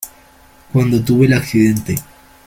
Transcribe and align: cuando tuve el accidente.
cuando 0.73 0.99
tuve 1.03 1.27
el 1.27 1.33
accidente. 1.33 1.95